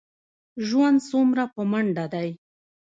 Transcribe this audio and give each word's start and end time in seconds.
ژوند 0.67 0.97
څومره 1.09 1.43
په 1.53 1.61
منډه 1.71 2.05
دی. 2.13 2.29